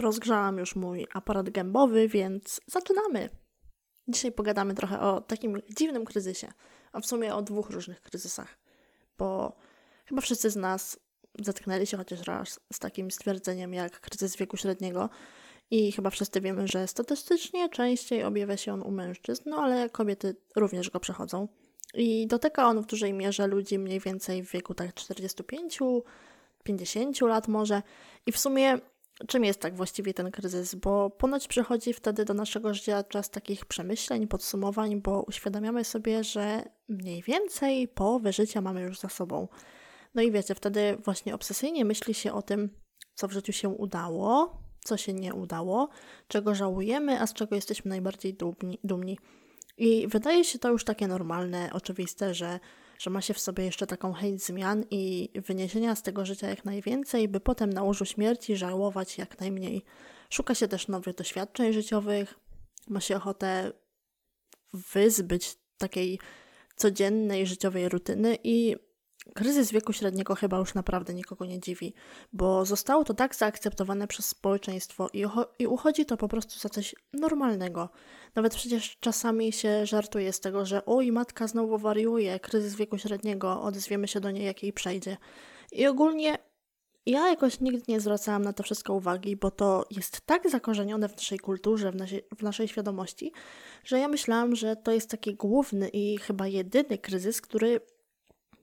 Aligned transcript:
rozgrzałam 0.00 0.58
już 0.58 0.76
mój 0.76 1.06
aparat 1.14 1.50
gębowy, 1.50 2.08
więc 2.08 2.60
zaczynamy. 2.66 3.28
Dzisiaj 4.08 4.32
pogadamy 4.32 4.74
trochę 4.74 5.00
o 5.00 5.20
takim 5.20 5.62
dziwnym 5.76 6.04
kryzysie, 6.04 6.52
a 6.92 7.00
w 7.00 7.06
sumie 7.06 7.34
o 7.34 7.42
dwóch 7.42 7.70
różnych 7.70 8.00
kryzysach, 8.00 8.58
bo 9.18 9.56
chyba 10.04 10.20
wszyscy 10.20 10.50
z 10.50 10.56
nas 10.56 11.00
zetknęli 11.40 11.86
się 11.86 11.96
chociaż 11.96 12.26
raz 12.26 12.60
z 12.72 12.78
takim 12.78 13.10
stwierdzeniem 13.10 13.74
jak 13.74 14.00
kryzys 14.00 14.36
wieku 14.36 14.56
średniego 14.56 15.10
i 15.70 15.92
chyba 15.92 16.10
wszyscy 16.10 16.40
wiemy, 16.40 16.68
że 16.68 16.86
statystycznie 16.86 17.68
częściej 17.68 18.24
objawia 18.24 18.56
się 18.56 18.72
on 18.72 18.82
u 18.82 18.90
mężczyzn, 18.90 19.42
no 19.46 19.56
ale 19.56 19.90
kobiety 19.90 20.36
również 20.56 20.90
go 20.90 21.00
przechodzą. 21.00 21.48
I 21.94 22.26
dotyka 22.26 22.68
on 22.68 22.82
w 22.82 22.86
dużej 22.86 23.12
mierze 23.12 23.46
ludzi 23.46 23.78
mniej 23.78 24.00
więcej 24.00 24.42
w 24.42 24.50
wieku 24.52 24.74
tak 24.74 24.94
45, 24.94 25.78
50 26.62 27.20
lat 27.20 27.48
może. 27.48 27.82
I 28.26 28.32
w 28.32 28.38
sumie 28.38 28.78
czym 29.28 29.44
jest 29.44 29.60
tak 29.60 29.76
właściwie 29.76 30.14
ten 30.14 30.30
kryzys? 30.30 30.74
Bo 30.74 31.10
ponoć 31.10 31.48
przychodzi 31.48 31.92
wtedy 31.92 32.24
do 32.24 32.34
naszego 32.34 32.74
życia 32.74 33.04
czas 33.04 33.30
takich 33.30 33.64
przemyśleń, 33.64 34.26
podsumowań, 34.26 35.00
bo 35.00 35.22
uświadamiamy 35.22 35.84
sobie, 35.84 36.24
że 36.24 36.62
mniej 36.88 37.22
więcej 37.22 37.88
połowę 37.88 38.32
życia 38.32 38.60
mamy 38.60 38.80
już 38.80 38.98
za 38.98 39.08
sobą. 39.08 39.48
No 40.14 40.22
i 40.22 40.30
wiecie, 40.30 40.54
wtedy 40.54 40.98
właśnie 41.04 41.34
obsesyjnie 41.34 41.84
myśli 41.84 42.14
się 42.14 42.32
o 42.32 42.42
tym, 42.42 42.70
co 43.14 43.28
w 43.28 43.32
życiu 43.32 43.52
się 43.52 43.68
udało, 43.68 44.62
co 44.84 44.96
się 44.96 45.12
nie 45.12 45.34
udało, 45.34 45.88
czego 46.28 46.54
żałujemy, 46.54 47.20
a 47.20 47.26
z 47.26 47.34
czego 47.34 47.54
jesteśmy 47.54 47.88
najbardziej 47.88 48.34
dumni. 48.34 48.78
dumni. 48.84 49.18
I 49.78 50.08
wydaje 50.08 50.44
się 50.44 50.58
to 50.58 50.70
już 50.70 50.84
takie 50.84 51.08
normalne, 51.08 51.70
oczywiste, 51.72 52.34
że, 52.34 52.60
że 52.98 53.10
ma 53.10 53.20
się 53.20 53.34
w 53.34 53.40
sobie 53.40 53.64
jeszcze 53.64 53.86
taką 53.86 54.12
chęć 54.12 54.44
zmian 54.44 54.84
i 54.90 55.30
wyniesienia 55.34 55.94
z 55.94 56.02
tego 56.02 56.24
życia 56.26 56.48
jak 56.48 56.64
najwięcej, 56.64 57.28
by 57.28 57.40
potem 57.40 57.72
na 57.72 57.82
łożu 57.82 58.04
śmierci 58.04 58.56
żałować 58.56 59.18
jak 59.18 59.40
najmniej. 59.40 59.84
Szuka 60.30 60.54
się 60.54 60.68
też 60.68 60.88
nowych 60.88 61.14
doświadczeń 61.14 61.72
życiowych, 61.72 62.34
ma 62.88 63.00
się 63.00 63.16
ochotę 63.16 63.72
wyzbyć 64.72 65.56
takiej 65.78 66.18
codziennej 66.76 67.46
życiowej 67.46 67.88
rutyny 67.88 68.38
i 68.44 68.76
Kryzys 69.34 69.72
wieku 69.72 69.92
średniego 69.92 70.34
chyba 70.34 70.58
już 70.58 70.74
naprawdę 70.74 71.14
nikogo 71.14 71.44
nie 71.44 71.60
dziwi, 71.60 71.94
bo 72.32 72.64
zostało 72.64 73.04
to 73.04 73.14
tak 73.14 73.34
zaakceptowane 73.34 74.06
przez 74.06 74.26
społeczeństwo 74.26 75.08
i, 75.12 75.24
i 75.58 75.66
uchodzi 75.66 76.06
to 76.06 76.16
po 76.16 76.28
prostu 76.28 76.58
za 76.58 76.68
coś 76.68 76.94
normalnego. 77.12 77.88
Nawet 78.34 78.54
przecież 78.54 78.96
czasami 79.00 79.52
się 79.52 79.86
żartuje 79.86 80.32
z 80.32 80.40
tego, 80.40 80.66
że 80.66 80.86
oj, 80.86 81.12
matka 81.12 81.46
znowu 81.46 81.78
wariuje, 81.78 82.40
kryzys 82.40 82.74
wieku 82.74 82.98
średniego, 82.98 83.62
odezwiemy 83.62 84.08
się 84.08 84.20
do 84.20 84.30
niej, 84.30 84.44
jak 84.44 84.62
jej 84.62 84.72
przejdzie. 84.72 85.16
I 85.72 85.86
ogólnie 85.86 86.38
ja 87.06 87.28
jakoś 87.28 87.60
nigdy 87.60 87.82
nie 87.88 88.00
zwracałam 88.00 88.42
na 88.42 88.52
to 88.52 88.62
wszystko 88.62 88.94
uwagi, 88.94 89.36
bo 89.36 89.50
to 89.50 89.86
jest 89.90 90.20
tak 90.20 90.50
zakorzenione 90.50 91.08
w 91.08 91.16
naszej 91.16 91.38
kulturze, 91.38 91.92
w 91.92 91.96
w 92.38 92.42
naszej 92.42 92.68
świadomości, 92.68 93.32
że 93.84 93.98
ja 93.98 94.08
myślałam, 94.08 94.56
że 94.56 94.76
to 94.76 94.92
jest 94.92 95.10
taki 95.10 95.34
główny 95.34 95.88
i 95.88 96.18
chyba 96.18 96.46
jedyny 96.46 96.98
kryzys, 96.98 97.40
który 97.40 97.80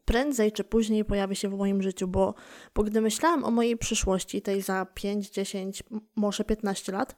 prędzej 0.05 0.51
czy 0.51 0.63
później 0.63 1.05
pojawi 1.05 1.35
się 1.35 1.49
w 1.49 1.57
moim 1.57 1.81
życiu, 1.81 2.07
bo, 2.07 2.33
bo 2.75 2.83
gdy 2.83 3.01
myślałam 3.01 3.43
o 3.43 3.51
mojej 3.51 3.77
przyszłości, 3.77 4.41
tej 4.41 4.61
za 4.61 4.85
5, 4.85 5.29
10, 5.29 5.83
może 6.15 6.43
15 6.43 6.91
lat, 6.91 7.15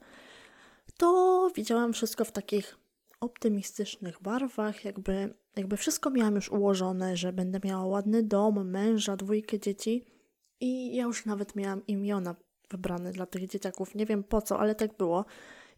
to 0.96 1.50
widziałam 1.54 1.92
wszystko 1.92 2.24
w 2.24 2.32
takich 2.32 2.78
optymistycznych 3.20 4.22
barwach, 4.22 4.84
jakby, 4.84 5.34
jakby 5.56 5.76
wszystko 5.76 6.10
miałam 6.10 6.34
już 6.34 6.48
ułożone, 6.48 7.16
że 7.16 7.32
będę 7.32 7.60
miała 7.64 7.86
ładny 7.86 8.22
dom, 8.22 8.70
męża, 8.70 9.16
dwójkę 9.16 9.58
dzieci 9.58 10.04
i 10.60 10.96
ja 10.96 11.04
już 11.04 11.26
nawet 11.26 11.56
miałam 11.56 11.86
imiona 11.86 12.36
wybrane 12.70 13.12
dla 13.12 13.26
tych 13.26 13.48
dzieciaków. 13.48 13.94
Nie 13.94 14.06
wiem 14.06 14.24
po 14.24 14.42
co, 14.42 14.58
ale 14.58 14.74
tak 14.74 14.96
było. 14.96 15.24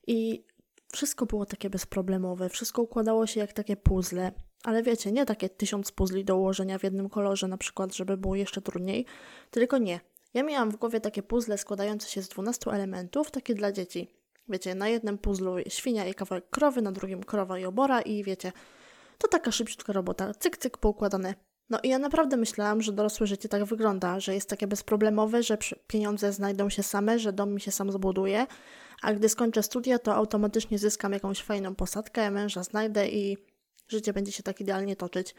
I 0.07 0.45
wszystko 0.93 1.27
było 1.27 1.47
takie 1.47 1.71
bezproblemowe, 1.71 2.49
wszystko 2.49 2.83
układało 2.83 3.27
się 3.27 3.41
jak 3.41 3.53
takie 3.53 3.77
puzzle. 3.77 4.33
Ale 4.65 4.83
wiecie, 4.83 5.13
nie 5.13 5.27
takie 5.27 5.49
tysiąc 5.49 5.93
puzli 5.93 6.25
do 6.25 6.37
ułożenia 6.37 6.79
w 6.79 6.83
jednym 6.83 7.09
kolorze, 7.09 7.49
na 7.49 7.59
przykład, 7.59 7.95
żeby 7.95 8.17
było 8.17 8.35
jeszcze 8.35 8.63
trudniej, 8.63 9.07
tylko 9.51 9.79
nie. 9.79 10.01
Ja 10.35 10.43
miałam 10.43 10.71
w 10.71 10.77
głowie 10.77 11.01
takie 11.01 11.23
puzzle 11.23 11.59
składające 11.59 12.09
się 12.09 12.23
z 12.23 12.29
12 12.29 12.71
elementów, 12.71 13.31
takie 13.31 13.55
dla 13.55 13.73
dzieci. 13.73 14.09
Wiecie, 14.49 14.75
na 14.75 14.89
jednym 14.89 15.19
puzzlu 15.19 15.55
świnia 15.69 16.07
i 16.07 16.15
kawałek 16.15 16.51
krowy, 16.51 16.83
na 16.83 16.93
drugim 16.93 17.23
krowa 17.23 17.59
i 17.59 17.65
obora 17.65 18.01
i 18.01 18.25
wiecie, 18.25 18.53
to 19.19 19.29
taka 19.29 19.53
szybciutka 19.53 19.93
robota, 19.93 20.35
cyk, 20.35 20.57
cyk, 20.57 20.79
poukładane. 20.79 21.35
No 21.71 21.79
i 21.83 21.89
ja 21.89 21.99
naprawdę 21.99 22.37
myślałam, 22.37 22.83
że 22.83 22.93
dorosłe 22.93 23.27
życie 23.27 23.49
tak 23.49 23.65
wygląda, 23.65 24.21
że 24.21 24.35
jest 24.35 24.49
takie 24.49 24.67
bezproblemowe, 24.67 25.43
że 25.43 25.59
pieniądze 25.87 26.33
znajdą 26.33 26.71
się 26.71 26.83
same, 26.83 27.19
że 27.19 27.33
dom 27.33 27.55
mi 27.55 27.61
się 27.61 27.71
sam 27.71 27.93
zbuduje, 27.93 28.47
a 29.03 29.15
gdy 29.15 29.29
skończę 29.29 29.63
studia, 29.63 29.99
to 29.99 30.15
automatycznie 30.15 30.79
zyskam 30.79 31.13
jakąś 31.13 31.43
fajną 31.43 31.75
posadkę, 31.75 32.31
męża 32.31 32.63
znajdę 32.63 33.09
i 33.09 33.37
życie 33.89 34.13
będzie 34.13 34.33
się 34.33 34.43
tak 34.43 34.61
idealnie 34.61 34.97
toczyć. 34.97 35.35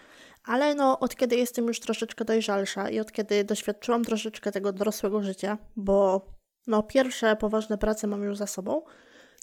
Ale 0.46 0.76
no, 0.76 1.00
od 1.00 1.16
kiedy 1.16 1.36
jestem 1.36 1.68
już 1.68 1.80
troszeczkę 1.80 2.26
dojrzalsza 2.26 2.90
i 2.90 3.00
od 3.00 3.12
kiedy 3.12 3.44
doświadczyłam 3.44 4.06
troszeczkę 4.06 4.52
tego 4.52 4.74
dorosłego 4.74 5.24
życia, 5.24 5.58
bo 5.76 6.26
no, 6.68 6.84
pierwsze 6.84 7.36
poważne 7.36 7.78
prace 7.78 8.08
mam 8.08 8.24
już 8.24 8.38
za 8.38 8.48
sobą, 8.48 8.82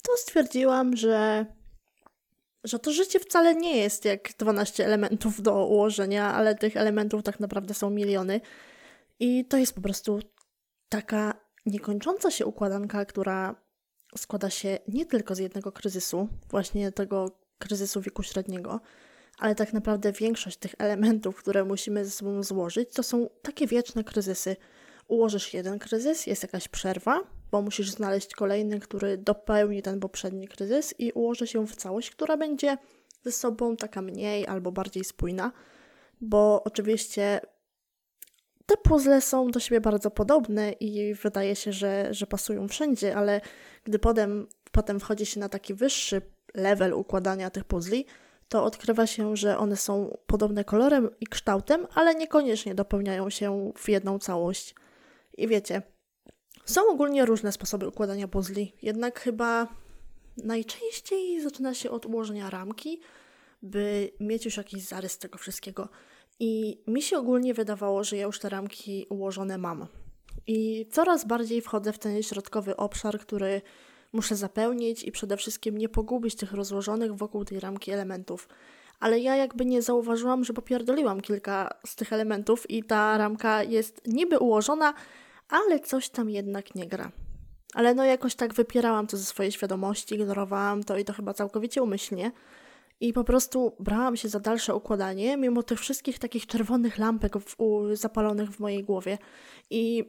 to 0.03 0.17
stwierdziłam, 0.17 0.95
że, 0.95 1.45
że 2.63 2.79
to 2.79 2.91
życie 2.91 3.19
wcale 3.19 3.55
nie 3.55 3.77
jest 3.77 4.05
jak 4.05 4.29
12 4.37 4.85
elementów 4.85 5.41
do 5.41 5.65
ułożenia, 5.65 6.33
ale 6.33 6.55
tych 6.55 6.77
elementów 6.77 7.23
tak 7.23 7.39
naprawdę 7.39 7.73
są 7.73 7.89
miliony. 7.89 8.41
I 9.19 9.45
to 9.45 9.57
jest 9.57 9.73
po 9.73 9.81
prostu 9.81 10.19
taka 10.89 11.33
niekończąca 11.65 12.31
się 12.31 12.45
układanka, 12.45 13.05
która 13.05 13.55
składa 14.17 14.49
się 14.49 14.79
nie 14.87 15.05
tylko 15.05 15.35
z 15.35 15.39
jednego 15.39 15.71
kryzysu, 15.71 16.27
właśnie 16.49 16.91
tego 16.91 17.36
kryzysu 17.59 18.01
wieku 18.01 18.23
średniego, 18.23 18.79
ale 19.37 19.55
tak 19.55 19.73
naprawdę 19.73 20.11
większość 20.11 20.57
tych 20.57 20.75
elementów, 20.77 21.35
które 21.35 21.63
musimy 21.63 22.05
ze 22.05 22.11
sobą 22.11 22.43
złożyć, 22.43 22.89
to 22.93 23.03
są 23.03 23.29
takie 23.41 23.67
wieczne 23.67 24.03
kryzysy. 24.03 24.55
Ułożysz 25.07 25.53
jeden 25.53 25.79
kryzys, 25.79 26.27
jest 26.27 26.43
jakaś 26.43 26.67
przerwa, 26.67 27.19
bo 27.51 27.61
musisz 27.61 27.89
znaleźć 27.89 28.33
kolejny, 28.35 28.79
który 28.79 29.17
dopełni 29.17 29.81
ten 29.81 29.99
poprzedni 29.99 30.47
kryzys 30.47 30.93
i 30.99 31.11
ułoży 31.11 31.47
się 31.47 31.67
w 31.67 31.75
całość, 31.75 32.09
która 32.11 32.37
będzie 32.37 32.77
ze 33.23 33.31
sobą 33.31 33.75
taka 33.75 34.01
mniej 34.01 34.47
albo 34.47 34.71
bardziej 34.71 35.03
spójna, 35.03 35.51
bo 36.21 36.63
oczywiście 36.63 37.41
te 38.65 38.77
puzzle 38.77 39.21
są 39.21 39.51
do 39.51 39.59
siebie 39.59 39.81
bardzo 39.81 40.11
podobne 40.11 40.71
i 40.71 41.13
wydaje 41.13 41.55
się, 41.55 41.73
że, 41.73 42.07
że 42.11 42.27
pasują 42.27 42.67
wszędzie, 42.67 43.15
ale 43.15 43.41
gdy 43.83 43.99
potem, 43.99 44.47
potem 44.71 44.99
wchodzi 44.99 45.25
się 45.25 45.39
na 45.39 45.49
taki 45.49 45.73
wyższy 45.73 46.21
level 46.53 46.93
układania 46.93 47.49
tych 47.49 47.63
puzli, 47.63 48.05
to 48.49 48.63
odkrywa 48.63 49.07
się, 49.07 49.35
że 49.35 49.57
one 49.57 49.77
są 49.77 50.17
podobne 50.27 50.63
kolorem 50.63 51.09
i 51.19 51.27
kształtem, 51.27 51.87
ale 51.93 52.15
niekoniecznie 52.15 52.75
dopełniają 52.75 53.29
się 53.29 53.71
w 53.77 53.89
jedną 53.89 54.19
całość. 54.19 54.75
I 55.37 55.47
wiecie, 55.47 55.81
są 56.65 56.89
ogólnie 56.89 57.25
różne 57.25 57.51
sposoby 57.51 57.87
układania 57.87 58.27
puzli, 58.27 58.73
jednak 58.81 59.19
chyba 59.19 59.67
najczęściej 60.43 61.41
zaczyna 61.41 61.73
się 61.73 61.89
od 61.89 62.05
ułożenia 62.05 62.49
ramki, 62.49 63.01
by 63.61 64.11
mieć 64.19 64.45
już 64.45 64.57
jakiś 64.57 64.83
zarys 64.83 65.17
tego 65.17 65.37
wszystkiego. 65.37 65.89
I 66.39 66.81
mi 66.87 67.01
się 67.01 67.17
ogólnie 67.17 67.53
wydawało, 67.53 68.03
że 68.03 68.17
ja 68.17 68.25
już 68.25 68.39
te 68.39 68.49
ramki 68.49 69.05
ułożone 69.09 69.57
mam. 69.57 69.87
I 70.47 70.87
coraz 70.91 71.25
bardziej 71.25 71.61
wchodzę 71.61 71.93
w 71.93 71.99
ten 71.99 72.23
środkowy 72.23 72.75
obszar, 72.75 73.19
który 73.19 73.61
muszę 74.17 74.35
zapełnić 74.35 75.03
i 75.03 75.11
przede 75.11 75.37
wszystkim 75.37 75.77
nie 75.77 75.89
pogubić 75.89 76.35
tych 76.35 76.51
rozłożonych 76.51 77.15
wokół 77.15 77.45
tej 77.45 77.59
ramki 77.59 77.91
elementów. 77.91 78.47
Ale 78.99 79.19
ja 79.19 79.35
jakby 79.35 79.65
nie 79.65 79.81
zauważyłam, 79.81 80.43
że 80.43 80.53
popierdoliłam 80.53 81.21
kilka 81.21 81.69
z 81.85 81.95
tych 81.95 82.13
elementów 82.13 82.69
i 82.69 82.83
ta 82.83 83.17
ramka 83.17 83.63
jest 83.63 84.01
niby 84.07 84.39
ułożona, 84.39 84.93
ale 85.49 85.79
coś 85.79 86.09
tam 86.09 86.29
jednak 86.29 86.75
nie 86.75 86.87
gra. 86.87 87.11
Ale 87.73 87.93
no 87.93 88.03
jakoś 88.03 88.35
tak 88.35 88.53
wypierałam 88.53 89.07
to 89.07 89.17
ze 89.17 89.23
swojej 89.23 89.51
świadomości, 89.51 90.15
ignorowałam 90.15 90.83
to 90.83 90.97
i 90.97 91.05
to 91.05 91.13
chyba 91.13 91.33
całkowicie 91.33 91.83
umyślnie. 91.83 92.31
I 92.99 93.13
po 93.13 93.23
prostu 93.23 93.75
brałam 93.79 94.17
się 94.17 94.29
za 94.29 94.39
dalsze 94.39 94.75
układanie, 94.75 95.37
mimo 95.37 95.63
tych 95.63 95.79
wszystkich 95.79 96.19
takich 96.19 96.47
czerwonych 96.47 96.97
lampek 96.97 97.33
w, 97.39 97.59
u, 97.59 97.95
zapalonych 97.95 98.49
w 98.49 98.59
mojej 98.59 98.83
głowie. 98.83 99.17
I 99.69 100.03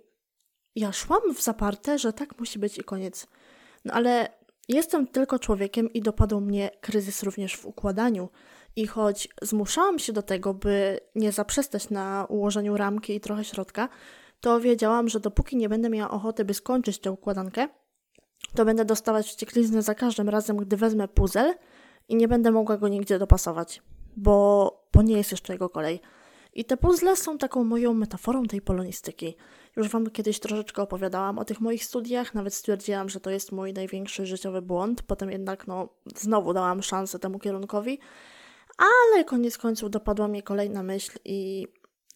ja 0.77 0.93
szłam 0.93 1.35
w 1.35 1.43
zaparte, 1.43 1.99
że 1.99 2.13
tak 2.13 2.39
musi 2.39 2.59
być 2.59 2.79
i 2.79 2.85
koniec. 2.85 3.27
No 3.89 3.95
ale 3.95 4.29
jestem 4.69 5.07
tylko 5.07 5.39
człowiekiem 5.39 5.93
i 5.93 6.03
dopadł 6.03 6.41
mnie 6.41 6.71
kryzys 6.81 7.23
również 7.23 7.57
w 7.57 7.67
układaniu. 7.67 8.29
I 8.77 8.87
choć 8.87 9.29
zmuszałam 9.43 9.99
się 9.99 10.13
do 10.13 10.23
tego, 10.23 10.55
by 10.55 11.01
nie 11.15 11.33
zaprzestać 11.33 11.91
na 11.91 12.27
ułożeniu 12.29 12.77
ramki 12.77 13.15
i 13.15 13.21
trochę 13.21 13.45
środka, 13.45 13.89
to 14.41 14.61
wiedziałam, 14.61 15.09
że 15.09 15.21
dopóki 15.21 15.57
nie 15.57 15.69
będę 15.69 15.91
miała 15.91 16.11
ochoty, 16.11 16.45
by 16.45 16.55
skończyć 16.55 16.99
tę 16.99 17.13
układankę, 17.13 17.69
to 18.55 18.65
będę 18.65 18.85
dostawać 18.85 19.27
wściekliznę 19.27 19.83
za 19.83 19.95
każdym 19.95 20.29
razem, 20.29 20.57
gdy 20.57 20.77
wezmę 20.77 21.09
puzzle 21.09 21.55
i 22.09 22.17
nie 22.17 22.29
będę 22.29 22.51
mogła 22.51 22.77
go 22.77 22.89
nigdzie 22.89 23.19
dopasować, 23.19 23.83
bo, 24.17 24.89
bo 24.95 25.03
nie 25.03 25.17
jest 25.17 25.31
jeszcze 25.31 25.53
jego 25.53 25.69
kolej. 25.69 26.01
I 26.55 26.65
te 26.65 26.77
puzzle 26.77 27.17
są 27.17 27.39
taką 27.39 27.65
moją 27.65 27.95
metaforą 27.95 28.45
tej 28.45 28.61
polonistyki. 28.61 29.37
Już 29.77 29.89
Wam 29.89 30.11
kiedyś 30.11 30.41
troszeczkę 30.41 30.83
opowiadałam 30.83 31.39
o 31.39 31.45
tych 31.45 31.61
moich 31.61 31.85
studiach, 31.85 32.35
nawet 32.35 32.55
stwierdziłam, 32.55 33.09
że 33.09 33.21
to 33.21 33.31
jest 33.31 33.53
mój 33.53 33.73
największy 33.73 34.27
życiowy 34.27 34.63
błąd. 34.63 35.03
Potem 35.03 35.31
jednak, 35.31 35.67
no, 35.67 35.89
znowu 36.17 36.53
dałam 36.53 36.83
szansę 36.83 37.19
temu 37.19 37.39
kierunkowi, 37.39 37.99
ale 38.79 39.25
koniec 39.25 39.59
końców 39.59 39.91
dopadła 39.91 40.29
mnie 40.29 40.43
kolejna 40.43 40.83
myśl 40.83 41.19
i 41.25 41.67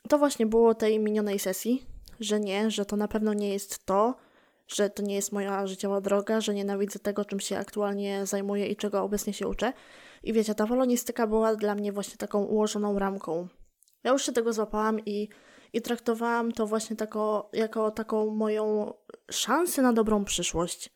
to 0.08 0.18
właśnie 0.18 0.46
było 0.46 0.74
tej 0.74 0.98
minionej 0.98 1.38
sesji, 1.38 1.86
że 2.20 2.40
nie, 2.40 2.70
że 2.70 2.84
to 2.84 2.96
na 2.96 3.08
pewno 3.08 3.34
nie 3.34 3.52
jest 3.52 3.86
to, 3.86 4.14
że 4.68 4.90
to 4.90 5.02
nie 5.02 5.14
jest 5.14 5.32
moja 5.32 5.66
życiowa 5.66 6.00
droga, 6.00 6.40
że 6.40 6.54
nienawidzę 6.54 6.98
tego, 6.98 7.24
czym 7.24 7.40
się 7.40 7.58
aktualnie 7.58 8.26
zajmuję 8.26 8.66
i 8.66 8.76
czego 8.76 9.02
obecnie 9.02 9.32
się 9.32 9.48
uczę. 9.48 9.72
I 10.22 10.32
wiecie, 10.32 10.54
ta 10.54 10.66
polonistyka 10.66 11.26
była 11.26 11.54
dla 11.56 11.74
mnie 11.74 11.92
właśnie 11.92 12.16
taką 12.16 12.44
ułożoną 12.44 12.98
ramką. 12.98 13.48
Ja 14.04 14.10
już 14.10 14.26
się 14.26 14.32
tego 14.32 14.52
złapałam 14.52 15.00
i, 15.06 15.28
i 15.72 15.82
traktowałam 15.82 16.52
to 16.52 16.66
właśnie 16.66 16.96
tako, 16.96 17.50
jako 17.52 17.90
taką 17.90 18.34
moją 18.34 18.94
szansę 19.30 19.82
na 19.82 19.92
dobrą 19.92 20.24
przyszłość. 20.24 20.90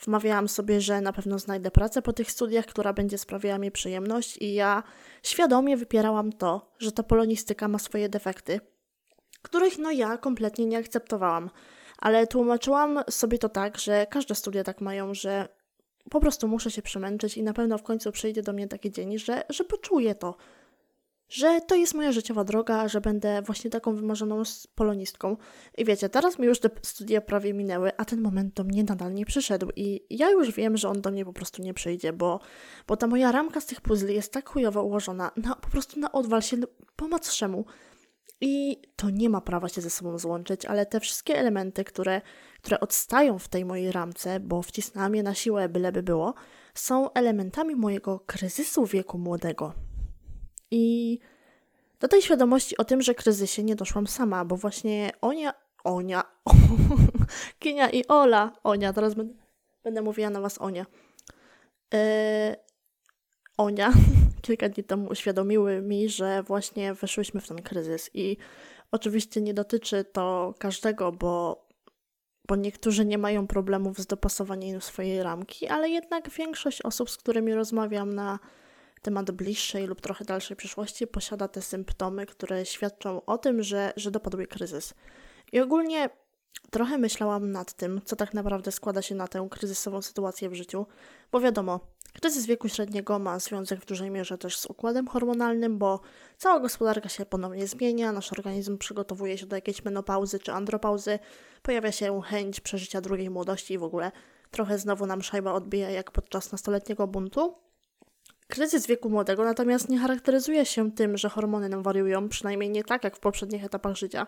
Wmawiałam 0.00 0.48
sobie, 0.48 0.80
że 0.80 1.00
na 1.00 1.12
pewno 1.12 1.38
znajdę 1.38 1.70
pracę 1.70 2.02
po 2.02 2.12
tych 2.12 2.30
studiach, 2.30 2.66
która 2.66 2.92
będzie 2.92 3.18
sprawiała 3.18 3.58
mi 3.58 3.70
przyjemność, 3.70 4.38
i 4.38 4.54
ja 4.54 4.82
świadomie 5.22 5.76
wypierałam 5.76 6.32
to, 6.32 6.72
że 6.78 6.92
ta 6.92 7.02
polonistyka 7.02 7.68
ma 7.68 7.78
swoje 7.78 8.08
defekty, 8.08 8.60
których 9.42 9.78
no 9.78 9.90
ja 9.90 10.18
kompletnie 10.18 10.66
nie 10.66 10.78
akceptowałam. 10.78 11.50
Ale 11.98 12.26
tłumaczyłam 12.26 13.00
sobie 13.10 13.38
to 13.38 13.48
tak, 13.48 13.78
że 13.78 14.06
każde 14.06 14.34
studia 14.34 14.64
tak 14.64 14.80
mają, 14.80 15.14
że 15.14 15.48
po 16.10 16.20
prostu 16.20 16.48
muszę 16.48 16.70
się 16.70 16.82
przemęczyć 16.82 17.36
i 17.36 17.42
na 17.42 17.52
pewno 17.52 17.78
w 17.78 17.82
końcu 17.82 18.12
przyjdzie 18.12 18.42
do 18.42 18.52
mnie 18.52 18.68
taki 18.68 18.90
dzień, 18.90 19.18
że, 19.18 19.42
że 19.48 19.64
poczuję 19.64 20.14
to, 20.14 20.36
że 21.28 21.60
to 21.60 21.74
jest 21.74 21.94
moja 21.94 22.12
życiowa 22.12 22.44
droga, 22.44 22.88
że 22.88 23.00
będę 23.00 23.42
właśnie 23.42 23.70
taką 23.70 23.96
wymarzoną 23.96 24.42
polonistką. 24.74 25.36
I 25.78 25.84
wiecie, 25.84 26.08
teraz 26.08 26.38
mi 26.38 26.46
już 26.46 26.60
te 26.60 26.70
studia 26.82 27.20
prawie 27.20 27.54
minęły, 27.54 27.96
a 27.96 28.04
ten 28.04 28.20
moment 28.20 28.54
do 28.54 28.64
mnie 28.64 28.84
nadal 28.84 29.14
nie 29.14 29.26
przyszedł 29.26 29.68
i 29.76 30.06
ja 30.10 30.30
już 30.30 30.52
wiem, 30.52 30.76
że 30.76 30.88
on 30.88 31.00
do 31.00 31.10
mnie 31.10 31.24
po 31.24 31.32
prostu 31.32 31.62
nie 31.62 31.74
przyjdzie, 31.74 32.12
bo, 32.12 32.40
bo 32.86 32.96
ta 32.96 33.06
moja 33.06 33.32
ramka 33.32 33.60
z 33.60 33.66
tych 33.66 33.80
puzli 33.80 34.14
jest 34.14 34.32
tak 34.32 34.48
chujowo 34.48 34.82
ułożona, 34.82 35.30
na, 35.36 35.54
po 35.54 35.68
prostu 35.68 36.00
na 36.00 36.12
odwal 36.12 36.42
się 36.42 36.56
po 36.96 37.08
matrzemu. 37.08 37.64
I 38.40 38.82
to 38.96 39.10
nie 39.10 39.30
ma 39.30 39.40
prawa 39.40 39.68
się 39.68 39.80
ze 39.80 39.90
sobą 39.90 40.18
złączyć, 40.18 40.66
ale 40.66 40.86
te 40.86 41.00
wszystkie 41.00 41.38
elementy, 41.38 41.84
które, 41.84 42.20
które 42.62 42.80
odstają 42.80 43.38
w 43.38 43.48
tej 43.48 43.64
mojej 43.64 43.92
ramce, 43.92 44.40
bo 44.40 44.62
wcisnęłam 44.62 45.14
je 45.14 45.22
na 45.22 45.34
siłę, 45.34 45.68
byleby 45.68 46.02
było, 46.02 46.34
są 46.74 47.12
elementami 47.12 47.76
mojego 47.76 48.20
kryzysu 48.20 48.86
wieku 48.86 49.18
młodego. 49.18 49.93
I 50.70 51.18
do 52.00 52.08
tej 52.08 52.22
świadomości 52.22 52.76
o 52.76 52.84
tym, 52.84 53.02
że 53.02 53.14
kryzysie 53.14 53.64
nie 53.64 53.76
doszłam 53.76 54.06
sama, 54.06 54.44
bo 54.44 54.56
właśnie 54.56 55.10
Onia, 55.20 55.54
Onia, 55.84 56.24
Kinia 57.58 57.90
i 57.90 58.06
Ola, 58.06 58.52
Onia, 58.64 58.92
teraz 58.92 59.14
będę, 59.14 59.34
będę 59.84 60.02
mówiła 60.02 60.30
na 60.30 60.40
was 60.40 60.60
Onia. 60.60 60.86
Yy, 61.92 61.98
Onia 63.56 63.92
kilka 64.42 64.68
dni 64.68 64.84
temu 64.84 65.08
uświadomiły 65.10 65.82
mi, 65.82 66.08
że 66.08 66.42
właśnie 66.42 66.94
weszłyśmy 66.94 67.40
w 67.40 67.48
ten 67.48 67.62
kryzys 67.62 68.10
i 68.14 68.36
oczywiście 68.90 69.40
nie 69.40 69.54
dotyczy 69.54 70.04
to 70.04 70.54
każdego, 70.58 71.12
bo, 71.12 71.66
bo 72.48 72.56
niektórzy 72.56 73.04
nie 73.04 73.18
mają 73.18 73.46
problemów 73.46 73.98
z 73.98 74.06
dopasowaniem 74.06 74.80
swojej 74.80 75.22
ramki, 75.22 75.66
ale 75.66 75.88
jednak 75.88 76.30
większość 76.30 76.82
osób, 76.82 77.10
z 77.10 77.16
którymi 77.16 77.54
rozmawiam 77.54 78.14
na 78.14 78.38
temat 79.04 79.30
bliższej 79.30 79.86
lub 79.86 80.00
trochę 80.00 80.24
dalszej 80.24 80.56
przyszłości 80.56 81.06
posiada 81.06 81.48
te 81.48 81.62
symptomy, 81.62 82.26
które 82.26 82.66
świadczą 82.66 83.24
o 83.24 83.38
tym, 83.38 83.62
że, 83.62 83.92
że 83.96 84.10
dopadł 84.10 84.38
jej 84.38 84.46
kryzys. 84.46 84.94
I 85.52 85.60
ogólnie 85.60 86.10
trochę 86.70 86.98
myślałam 86.98 87.52
nad 87.52 87.72
tym, 87.72 88.00
co 88.04 88.16
tak 88.16 88.34
naprawdę 88.34 88.72
składa 88.72 89.02
się 89.02 89.14
na 89.14 89.28
tę 89.28 89.48
kryzysową 89.50 90.02
sytuację 90.02 90.48
w 90.48 90.54
życiu, 90.54 90.86
bo 91.32 91.40
wiadomo, 91.40 91.80
kryzys 92.20 92.46
wieku 92.46 92.68
średniego 92.68 93.18
ma 93.18 93.38
związek 93.38 93.80
w 93.80 93.86
dużej 93.86 94.10
mierze 94.10 94.38
też 94.38 94.58
z 94.58 94.66
układem 94.66 95.08
hormonalnym, 95.08 95.78
bo 95.78 96.00
cała 96.38 96.60
gospodarka 96.60 97.08
się 97.08 97.26
ponownie 97.26 97.66
zmienia, 97.66 98.12
nasz 98.12 98.32
organizm 98.32 98.78
przygotowuje 98.78 99.38
się 99.38 99.46
do 99.46 99.56
jakiejś 99.56 99.84
menopauzy 99.84 100.38
czy 100.38 100.52
andropauzy, 100.52 101.18
pojawia 101.62 101.92
się 101.92 102.22
chęć 102.22 102.60
przeżycia 102.60 103.00
drugiej 103.00 103.30
młodości 103.30 103.74
i 103.74 103.78
w 103.78 103.84
ogóle 103.84 104.12
trochę 104.50 104.78
znowu 104.78 105.06
nam 105.06 105.22
szajba 105.22 105.52
odbija 105.52 105.90
jak 105.90 106.10
podczas 106.10 106.52
nastoletniego 106.52 107.06
buntu. 107.06 107.63
Kryzys 108.46 108.86
wieku 108.86 109.10
młodego 109.10 109.44
natomiast 109.44 109.88
nie 109.88 109.98
charakteryzuje 109.98 110.66
się 110.66 110.92
tym, 110.92 111.16
że 111.16 111.28
hormony 111.28 111.68
nam 111.68 111.82
wariują, 111.82 112.28
przynajmniej 112.28 112.70
nie 112.70 112.84
tak 112.84 113.04
jak 113.04 113.16
w 113.16 113.20
poprzednich 113.20 113.64
etapach 113.64 113.96
życia. 113.96 114.26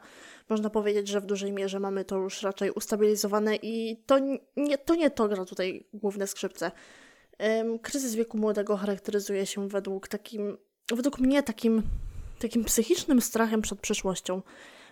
Można 0.48 0.70
powiedzieć, 0.70 1.08
że 1.08 1.20
w 1.20 1.26
dużej 1.26 1.52
mierze 1.52 1.80
mamy 1.80 2.04
to 2.04 2.16
już 2.16 2.42
raczej 2.42 2.70
ustabilizowane 2.70 3.56
i 3.56 4.02
to 4.06 4.18
nie 4.56 4.78
to, 4.78 4.94
nie 4.94 5.10
to 5.10 5.28
gra 5.28 5.44
tutaj 5.44 5.86
główne 5.92 6.26
skrzypce. 6.26 6.70
Kryzys 7.82 8.14
wieku 8.14 8.38
młodego 8.38 8.76
charakteryzuje 8.76 9.46
się 9.46 9.68
według 9.68 10.08
takim, 10.08 10.58
według 10.92 11.18
mnie 11.18 11.42
takim, 11.42 11.82
takim 12.38 12.64
psychicznym 12.64 13.20
strachem 13.20 13.62
przed 13.62 13.80
przyszłością, 13.80 14.42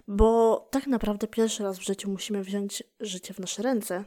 bo 0.08 0.58
tak 0.70 0.86
naprawdę 0.86 1.26
pierwszy 1.26 1.62
raz 1.62 1.78
w 1.78 1.82
życiu 1.82 2.10
musimy 2.10 2.42
wziąć 2.42 2.82
życie 3.00 3.34
w 3.34 3.38
nasze 3.38 3.62
ręce. 3.62 4.04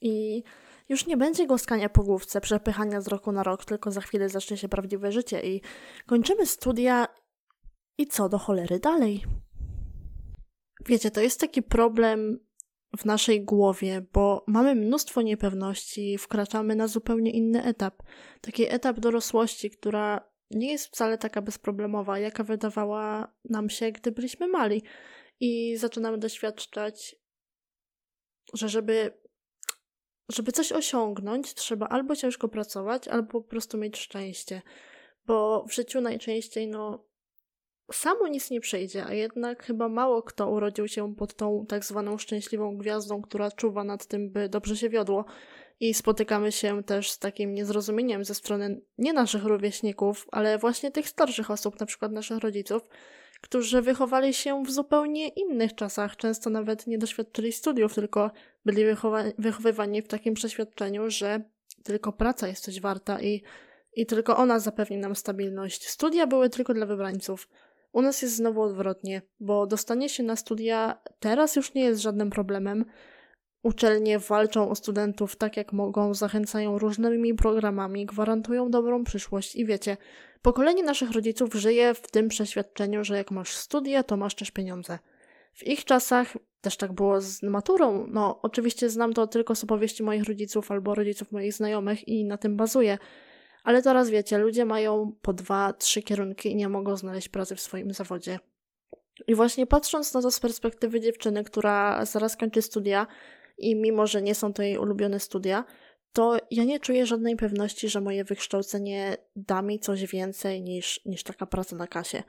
I 0.00 0.42
już 0.88 1.06
nie 1.06 1.16
będzie 1.16 1.46
głaskania 1.46 1.88
po 1.88 2.02
główce, 2.02 2.40
przepychania 2.40 3.00
z 3.00 3.08
roku 3.08 3.32
na 3.32 3.42
rok, 3.42 3.64
tylko 3.64 3.90
za 3.90 4.00
chwilę 4.00 4.28
zacznie 4.28 4.56
się 4.56 4.68
prawdziwe 4.68 5.12
życie 5.12 5.40
i 5.40 5.60
kończymy 6.06 6.46
studia 6.46 7.08
i 7.98 8.06
co 8.06 8.28
do 8.28 8.38
cholery 8.38 8.78
dalej? 8.78 9.24
Wiecie, 10.86 11.10
to 11.10 11.20
jest 11.20 11.40
taki 11.40 11.62
problem 11.62 12.48
w 12.98 13.04
naszej 13.04 13.44
głowie, 13.44 14.06
bo 14.12 14.44
mamy 14.46 14.74
mnóstwo 14.74 15.22
niepewności, 15.22 16.18
wkraczamy 16.18 16.76
na 16.76 16.88
zupełnie 16.88 17.30
inny 17.30 17.64
etap. 17.64 18.02
Taki 18.40 18.72
etap 18.72 19.00
dorosłości, 19.00 19.70
która 19.70 20.30
nie 20.50 20.72
jest 20.72 20.86
wcale 20.86 21.18
taka 21.18 21.42
bezproblemowa, 21.42 22.18
jaka 22.18 22.44
wydawała 22.44 23.34
nam 23.44 23.70
się, 23.70 23.92
gdy 23.92 24.12
byliśmy 24.12 24.48
mali. 24.48 24.82
I 25.40 25.76
zaczynamy 25.76 26.18
doświadczać, 26.18 27.16
że 28.54 28.68
żeby 28.68 29.18
żeby 30.28 30.52
coś 30.52 30.72
osiągnąć, 30.72 31.54
trzeba 31.54 31.88
albo 31.88 32.16
ciężko 32.16 32.48
pracować, 32.48 33.08
albo 33.08 33.28
po 33.28 33.48
prostu 33.48 33.78
mieć 33.78 33.98
szczęście. 33.98 34.62
Bo 35.26 35.64
w 35.68 35.74
życiu 35.74 36.00
najczęściej, 36.00 36.68
no, 36.68 37.04
samo 37.92 38.28
nic 38.28 38.50
nie 38.50 38.60
przejdzie, 38.60 39.04
a 39.06 39.12
jednak 39.12 39.64
chyba 39.64 39.88
mało 39.88 40.22
kto 40.22 40.50
urodził 40.50 40.88
się 40.88 41.14
pod 41.14 41.34
tą 41.34 41.66
tak 41.68 41.84
zwaną 41.84 42.18
szczęśliwą 42.18 42.76
gwiazdą, 42.76 43.22
która 43.22 43.50
czuwa 43.50 43.84
nad 43.84 44.06
tym, 44.06 44.30
by 44.30 44.48
dobrze 44.48 44.76
się 44.76 44.88
wiodło. 44.88 45.24
I 45.80 45.94
spotykamy 45.94 46.52
się 46.52 46.82
też 46.82 47.10
z 47.10 47.18
takim 47.18 47.54
niezrozumieniem 47.54 48.24
ze 48.24 48.34
strony 48.34 48.80
nie 48.98 49.12
naszych 49.12 49.44
rówieśników, 49.44 50.26
ale 50.32 50.58
właśnie 50.58 50.90
tych 50.90 51.08
starszych 51.08 51.50
osób, 51.50 51.80
na 51.80 51.86
przykład 51.86 52.12
naszych 52.12 52.38
rodziców, 52.38 52.82
którzy 53.40 53.82
wychowali 53.82 54.34
się 54.34 54.62
w 54.64 54.70
zupełnie 54.70 55.28
innych 55.28 55.74
czasach, 55.74 56.16
często 56.16 56.50
nawet 56.50 56.86
nie 56.86 56.98
doświadczyli 56.98 57.52
studiów, 57.52 57.94
tylko 57.94 58.30
byli 58.64 58.84
wychowa- 58.84 59.32
wychowywani 59.38 60.02
w 60.02 60.08
takim 60.08 60.34
przeświadczeniu, 60.34 61.10
że 61.10 61.40
tylko 61.82 62.12
praca 62.12 62.48
jest 62.48 62.64
coś 62.64 62.80
warta 62.80 63.20
i, 63.20 63.42
i 63.92 64.06
tylko 64.06 64.36
ona 64.36 64.58
zapewni 64.58 64.96
nam 64.96 65.16
stabilność. 65.16 65.88
Studia 65.88 66.26
były 66.26 66.50
tylko 66.50 66.74
dla 66.74 66.86
wybrańców. 66.86 67.48
U 67.92 68.02
nas 68.02 68.22
jest 68.22 68.36
znowu 68.36 68.62
odwrotnie, 68.62 69.22
bo 69.40 69.66
dostanie 69.66 70.08
się 70.08 70.22
na 70.22 70.36
studia 70.36 71.00
teraz 71.20 71.56
już 71.56 71.74
nie 71.74 71.82
jest 71.82 72.02
żadnym 72.02 72.30
problemem. 72.30 72.84
Uczelnie 73.62 74.18
walczą 74.18 74.70
o 74.70 74.74
studentów 74.74 75.36
tak 75.36 75.56
jak 75.56 75.72
mogą, 75.72 76.14
zachęcają 76.14 76.78
różnymi 76.78 77.34
programami, 77.34 78.06
gwarantują 78.06 78.70
dobrą 78.70 79.04
przyszłość 79.04 79.56
i 79.56 79.66
wiecie, 79.66 79.96
pokolenie 80.42 80.82
naszych 80.82 81.10
rodziców 81.10 81.54
żyje 81.54 81.94
w 81.94 82.10
tym 82.10 82.28
przeświadczeniu, 82.28 83.04
że 83.04 83.16
jak 83.16 83.30
masz 83.30 83.56
studia, 83.56 84.02
to 84.02 84.16
masz 84.16 84.34
też 84.34 84.50
pieniądze. 84.50 84.98
W 85.52 85.66
ich 85.66 85.84
czasach 85.84 86.36
też 86.60 86.76
tak 86.76 86.92
było 86.92 87.20
z 87.20 87.42
maturą. 87.42 88.06
No, 88.10 88.38
oczywiście 88.42 88.90
znam 88.90 89.12
to 89.12 89.26
tylko 89.26 89.54
z 89.54 89.64
opowieści 89.64 90.02
moich 90.02 90.24
rodziców 90.24 90.70
albo 90.70 90.94
rodziców 90.94 91.32
moich 91.32 91.52
znajomych 91.52 92.08
i 92.08 92.24
na 92.24 92.38
tym 92.38 92.56
bazuję. 92.56 92.98
Ale 93.64 93.82
teraz 93.82 94.10
wiecie, 94.10 94.38
ludzie 94.38 94.64
mają 94.64 95.12
po 95.22 95.32
dwa, 95.32 95.72
trzy 95.72 96.02
kierunki 96.02 96.52
i 96.52 96.56
nie 96.56 96.68
mogą 96.68 96.96
znaleźć 96.96 97.28
pracy 97.28 97.56
w 97.56 97.60
swoim 97.60 97.92
zawodzie. 97.92 98.38
I 99.26 99.34
właśnie 99.34 99.66
patrząc 99.66 100.14
na 100.14 100.22
to 100.22 100.30
z 100.30 100.40
perspektywy 100.40 101.00
dziewczyny, 101.00 101.44
która 101.44 102.04
zaraz 102.04 102.36
kończy 102.36 102.62
studia 102.62 103.06
i 103.58 103.76
mimo, 103.76 104.06
że 104.06 104.22
nie 104.22 104.34
są 104.34 104.52
to 104.52 104.62
jej 104.62 104.78
ulubione 104.78 105.20
studia, 105.20 105.64
to 106.18 106.36
ja 106.50 106.64
nie 106.64 106.80
czuję 106.80 107.06
żadnej 107.06 107.36
pewności, 107.36 107.88
że 107.88 108.00
moje 108.00 108.24
wykształcenie 108.24 109.16
da 109.36 109.62
mi 109.62 109.80
coś 109.80 110.06
więcej 110.06 110.62
niż, 110.62 111.00
niż 111.04 111.22
taka 111.22 111.46
praca 111.46 111.76
na 111.76 111.86
kasie. 111.86 112.22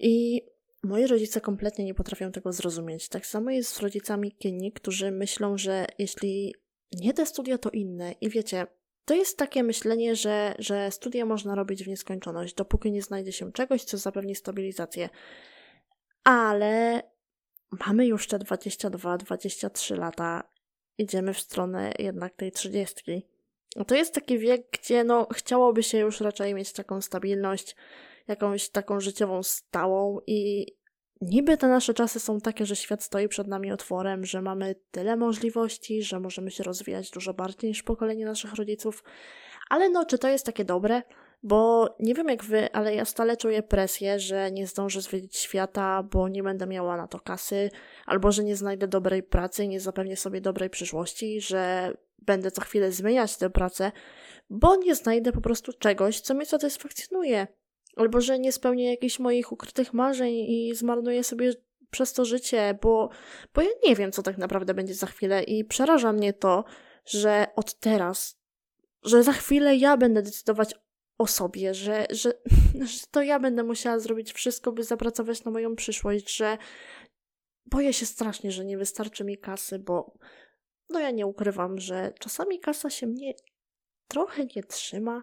I 0.00 0.42
moi 0.82 1.06
rodzice 1.06 1.40
kompletnie 1.40 1.84
nie 1.84 1.94
potrafią 1.94 2.32
tego 2.32 2.52
zrozumieć. 2.52 3.08
Tak 3.08 3.26
samo 3.26 3.50
jest 3.50 3.74
z 3.74 3.80
rodzicami 3.80 4.32
Kieni, 4.32 4.72
którzy 4.72 5.10
myślą, 5.10 5.58
że 5.58 5.86
jeśli 5.98 6.54
nie 6.92 7.14
te 7.14 7.26
studia, 7.26 7.58
to 7.58 7.70
inne. 7.70 8.12
I 8.20 8.28
wiecie, 8.28 8.66
to 9.04 9.14
jest 9.14 9.38
takie 9.38 9.62
myślenie, 9.62 10.16
że, 10.16 10.54
że 10.58 10.90
studia 10.90 11.26
można 11.26 11.54
robić 11.54 11.84
w 11.84 11.88
nieskończoność, 11.88 12.54
dopóki 12.54 12.92
nie 12.92 13.02
znajdzie 13.02 13.32
się 13.32 13.52
czegoś, 13.52 13.84
co 13.84 13.98
zapewni 13.98 14.34
stabilizację. 14.34 15.08
Ale 16.24 17.02
mamy 17.86 18.06
już 18.06 18.26
te 18.28 18.38
22-23 18.38 19.98
lata, 19.98 20.51
idziemy 20.98 21.34
w 21.34 21.40
stronę 21.40 21.92
jednak 21.98 22.34
tej 22.34 22.52
30. 22.52 23.26
To 23.86 23.94
jest 23.94 24.14
taki 24.14 24.38
wiek, 24.38 24.66
gdzie 24.72 25.04
no, 25.04 25.26
chciałoby 25.34 25.82
się 25.82 25.98
już 25.98 26.20
raczej 26.20 26.54
mieć 26.54 26.72
taką 26.72 27.00
stabilność, 27.00 27.76
jakąś 28.28 28.68
taką 28.68 29.00
życiową 29.00 29.42
stałą 29.42 30.18
i 30.26 30.66
niby 31.20 31.56
te 31.56 31.68
nasze 31.68 31.94
czasy 31.94 32.20
są 32.20 32.40
takie, 32.40 32.66
że 32.66 32.76
świat 32.76 33.02
stoi 33.02 33.28
przed 33.28 33.46
nami 33.48 33.72
otworem, 33.72 34.24
że 34.24 34.42
mamy 34.42 34.74
tyle 34.90 35.16
możliwości, 35.16 36.02
że 36.02 36.20
możemy 36.20 36.50
się 36.50 36.64
rozwijać 36.64 37.10
dużo 37.10 37.34
bardziej 37.34 37.70
niż 37.70 37.82
pokolenie 37.82 38.24
naszych 38.24 38.54
rodziców, 38.54 39.04
ale 39.70 39.90
no, 39.90 40.06
czy 40.06 40.18
to 40.18 40.28
jest 40.28 40.46
takie 40.46 40.64
dobre? 40.64 41.02
Bo 41.42 41.88
nie 42.00 42.14
wiem 42.14 42.28
jak 42.28 42.44
wy, 42.44 42.72
ale 42.72 42.94
ja 42.94 43.04
stale 43.04 43.36
czuję 43.36 43.62
presję, 43.62 44.18
że 44.18 44.50
nie 44.50 44.66
zdążę 44.66 45.00
zwiedzić 45.00 45.36
świata, 45.36 46.02
bo 46.02 46.28
nie 46.28 46.42
będę 46.42 46.66
miała 46.66 46.96
na 46.96 47.08
to 47.08 47.20
kasy, 47.20 47.70
albo 48.06 48.32
że 48.32 48.44
nie 48.44 48.56
znajdę 48.56 48.88
dobrej 48.88 49.22
pracy 49.22 49.68
nie 49.68 49.80
zapewnię 49.80 50.16
sobie 50.16 50.40
dobrej 50.40 50.70
przyszłości, 50.70 51.40
że 51.40 51.92
będę 52.18 52.50
co 52.50 52.60
chwilę 52.60 52.92
zmieniać 52.92 53.36
tę 53.36 53.50
pracę, 53.50 53.92
bo 54.50 54.76
nie 54.76 54.94
znajdę 54.94 55.32
po 55.32 55.40
prostu 55.40 55.72
czegoś, 55.72 56.20
co 56.20 56.34
mnie 56.34 56.46
satysfakcjonuje. 56.46 57.46
Albo 57.96 58.20
że 58.20 58.38
nie 58.38 58.52
spełnię 58.52 58.90
jakichś 58.90 59.18
moich 59.18 59.52
ukrytych 59.52 59.92
marzeń 59.92 60.34
i 60.34 60.74
zmarnuję 60.74 61.24
sobie 61.24 61.52
przez 61.90 62.12
to 62.12 62.24
życie, 62.24 62.78
bo, 62.82 63.08
bo 63.54 63.62
ja 63.62 63.70
nie 63.88 63.96
wiem, 63.96 64.12
co 64.12 64.22
tak 64.22 64.38
naprawdę 64.38 64.74
będzie 64.74 64.94
za 64.94 65.06
chwilę 65.06 65.42
i 65.42 65.64
przeraża 65.64 66.12
mnie 66.12 66.32
to, 66.32 66.64
że 67.04 67.46
od 67.56 67.74
teraz, 67.74 68.38
że 69.02 69.22
za 69.22 69.32
chwilę 69.32 69.76
ja 69.76 69.96
będę 69.96 70.22
decydować 70.22 70.74
o 71.18 71.26
sobie, 71.26 71.74
że, 71.74 72.06
że, 72.10 72.32
że 72.90 73.06
to 73.10 73.22
ja 73.22 73.40
będę 73.40 73.62
musiała 73.62 73.98
zrobić 73.98 74.32
wszystko, 74.32 74.72
by 74.72 74.84
zapracować 74.84 75.44
na 75.44 75.50
moją 75.50 75.76
przyszłość, 75.76 76.36
że 76.36 76.58
boję 77.66 77.92
się 77.92 78.06
strasznie, 78.06 78.52
że 78.52 78.64
nie 78.64 78.78
wystarczy 78.78 79.24
mi 79.24 79.38
kasy, 79.38 79.78
bo 79.78 80.18
no 80.90 81.00
ja 81.00 81.10
nie 81.10 81.26
ukrywam, 81.26 81.78
że 81.78 82.12
czasami 82.18 82.60
kasa 82.60 82.90
się 82.90 83.06
mnie 83.06 83.34
trochę 84.08 84.46
nie 84.56 84.62
trzyma, 84.62 85.22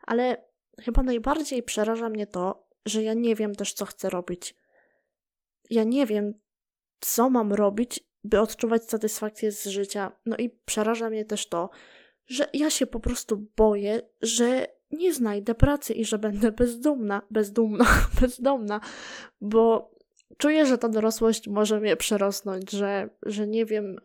ale 0.00 0.44
chyba 0.80 1.02
najbardziej 1.02 1.62
przeraża 1.62 2.08
mnie 2.08 2.26
to, 2.26 2.68
że 2.86 3.02
ja 3.02 3.14
nie 3.14 3.34
wiem 3.34 3.54
też, 3.54 3.72
co 3.72 3.84
chcę 3.84 4.10
robić. 4.10 4.54
Ja 5.70 5.84
nie 5.84 6.06
wiem, 6.06 6.34
co 7.00 7.30
mam 7.30 7.52
robić, 7.52 8.00
by 8.24 8.40
odczuwać 8.40 8.84
satysfakcję 8.84 9.52
z 9.52 9.66
życia. 9.66 10.12
No 10.26 10.36
i 10.36 10.50
przeraża 10.50 11.10
mnie 11.10 11.24
też 11.24 11.48
to, 11.48 11.70
że 12.26 12.48
ja 12.52 12.70
się 12.70 12.86
po 12.86 13.00
prostu 13.00 13.46
boję, 13.56 14.00
że 14.22 14.66
nie 14.94 15.14
znajdę 15.14 15.54
pracy 15.54 15.92
i 15.92 16.04
że 16.04 16.18
będę 16.18 16.52
bezdomna, 16.52 17.22
bezdomna, 17.30 17.86
bezdomna, 18.20 18.80
bo 19.40 19.90
czuję, 20.38 20.66
że 20.66 20.78
ta 20.78 20.88
dorosłość 20.88 21.48
może 21.48 21.80
mnie 21.80 21.96
przerosnąć, 21.96 22.70
że, 22.70 23.08
że 23.22 23.46
nie 23.46 23.66
wiem, 23.66 23.96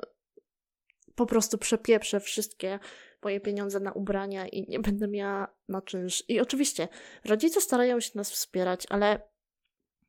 po 1.15 1.25
prostu 1.25 1.57
przepieprzę 1.57 2.19
wszystkie 2.19 2.79
moje 3.23 3.39
pieniądze 3.39 3.79
na 3.79 3.91
ubrania 3.91 4.47
i 4.47 4.69
nie 4.69 4.79
będę 4.79 5.07
miała 5.07 5.47
na 5.69 5.81
czynsz. 5.81 6.23
I 6.27 6.39
oczywiście 6.39 6.87
rodzice 7.25 7.61
starają 7.61 7.99
się 7.99 8.11
nas 8.15 8.31
wspierać, 8.31 8.87
ale 8.89 9.21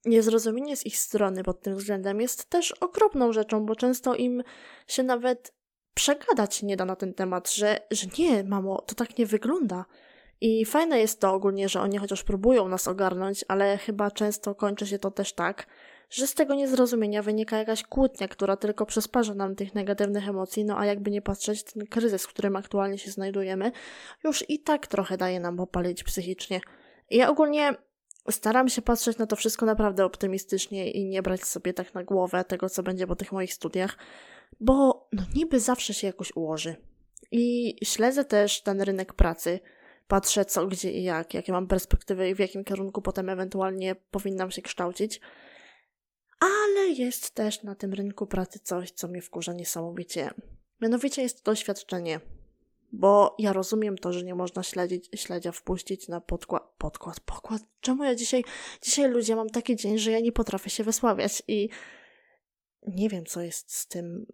niezrozumienie 0.04 0.76
z 0.76 0.86
ich 0.86 0.98
strony 0.98 1.42
pod 1.42 1.62
tym 1.62 1.76
względem 1.76 2.20
jest 2.20 2.50
też 2.50 2.72
okropną 2.72 3.32
rzeczą, 3.32 3.66
bo 3.66 3.76
często 3.76 4.14
im 4.14 4.42
się 4.86 5.02
nawet 5.02 5.54
przegadać 5.94 6.62
nie 6.62 6.76
da 6.76 6.84
na 6.84 6.96
ten 6.96 7.14
temat, 7.14 7.52
że, 7.52 7.80
że 7.90 8.06
nie, 8.18 8.44
mamo, 8.44 8.82
to 8.82 8.94
tak 8.94 9.18
nie 9.18 9.26
wygląda. 9.26 9.84
I 10.40 10.64
fajne 10.64 10.98
jest 11.00 11.20
to 11.20 11.32
ogólnie, 11.32 11.68
że 11.68 11.80
oni 11.80 11.98
chociaż 11.98 12.22
próbują 12.22 12.68
nas 12.68 12.88
ogarnąć, 12.88 13.44
ale 13.48 13.78
chyba 13.78 14.10
często 14.10 14.54
kończy 14.54 14.86
się 14.86 14.98
to 14.98 15.10
też 15.10 15.32
tak, 15.32 15.66
że 16.10 16.26
z 16.26 16.34
tego 16.34 16.54
niezrozumienia 16.54 17.22
wynika 17.22 17.58
jakaś 17.58 17.82
kłótnia, 17.82 18.28
która 18.28 18.56
tylko 18.56 18.86
przysparza 18.86 19.34
nam 19.34 19.56
tych 19.56 19.74
negatywnych 19.74 20.28
emocji, 20.28 20.64
no 20.64 20.78
a 20.78 20.86
jakby 20.86 21.10
nie 21.10 21.22
patrzeć, 21.22 21.62
ten 21.62 21.86
kryzys, 21.86 22.24
w 22.24 22.28
którym 22.28 22.56
aktualnie 22.56 22.98
się 22.98 23.10
znajdujemy, 23.10 23.72
już 24.24 24.44
i 24.48 24.58
tak 24.58 24.86
trochę 24.86 25.16
daje 25.16 25.40
nam 25.40 25.56
popalić 25.56 26.04
psychicznie. 26.04 26.60
Ja 27.10 27.30
ogólnie 27.30 27.74
staram 28.30 28.68
się 28.68 28.82
patrzeć 28.82 29.18
na 29.18 29.26
to 29.26 29.36
wszystko 29.36 29.66
naprawdę 29.66 30.04
optymistycznie 30.04 30.90
i 30.90 31.04
nie 31.04 31.22
brać 31.22 31.44
sobie 31.44 31.74
tak 31.74 31.94
na 31.94 32.04
głowę 32.04 32.44
tego, 32.44 32.70
co 32.70 32.82
będzie 32.82 33.06
po 33.06 33.16
tych 33.16 33.32
moich 33.32 33.54
studiach, 33.54 33.96
bo 34.60 35.08
no 35.12 35.22
niby 35.34 35.60
zawsze 35.60 35.94
się 35.94 36.06
jakoś 36.06 36.36
ułoży. 36.36 36.76
I 37.32 37.76
śledzę 37.84 38.24
też 38.24 38.62
ten 38.62 38.80
rynek 38.80 39.14
pracy, 39.14 39.60
patrzę 40.10 40.44
co, 40.44 40.66
gdzie 40.66 40.92
i 40.92 41.02
jak, 41.02 41.34
jakie 41.34 41.52
mam 41.52 41.66
perspektywy 41.66 42.28
i 42.28 42.34
w 42.34 42.38
jakim 42.38 42.64
kierunku 42.64 43.02
potem 43.02 43.28
ewentualnie 43.28 43.94
powinnam 43.94 44.50
się 44.50 44.62
kształcić. 44.62 45.20
Ale 46.40 46.88
jest 46.88 47.30
też 47.30 47.62
na 47.62 47.74
tym 47.74 47.92
rynku 47.92 48.26
pracy 48.26 48.58
coś, 48.58 48.90
co 48.90 49.08
mnie 49.08 49.22
wkurza 49.22 49.52
niesamowicie. 49.52 50.30
Mianowicie 50.80 51.22
jest 51.22 51.42
to 51.42 51.50
doświadczenie. 51.50 52.20
Bo 52.92 53.36
ja 53.38 53.52
rozumiem 53.52 53.98
to, 53.98 54.12
że 54.12 54.24
nie 54.24 54.34
można 54.34 54.62
śledzić, 54.62 55.10
śledzia 55.14 55.52
wpuścić 55.52 56.08
na 56.08 56.20
podkład, 56.20 56.62
podkład, 56.78 57.20
pokład. 57.20 57.62
Czemu 57.80 58.04
ja 58.04 58.14
dzisiaj, 58.14 58.44
dzisiaj 58.82 59.10
ludzie 59.10 59.36
mam 59.36 59.50
taki 59.50 59.76
dzień, 59.76 59.98
że 59.98 60.10
ja 60.10 60.20
nie 60.20 60.32
potrafię 60.32 60.70
się 60.70 60.84
wysławiać 60.84 61.42
i 61.48 61.68
nie 62.86 63.08
wiem, 63.08 63.26
co 63.26 63.40
jest 63.40 63.74
z 63.74 63.86
tym 63.86 64.26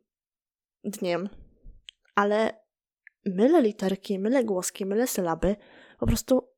dniem, 0.85 1.29
ale 2.15 2.66
mylę 3.27 3.63
literki, 3.63 4.19
mylę 4.19 4.45
głoski, 4.45 4.87
mylę 4.87 5.07
sylaby, 5.07 5.57
po 5.99 6.07
prostu 6.07 6.49